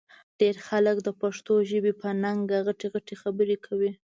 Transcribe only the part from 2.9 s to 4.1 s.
غټې خبرې کوي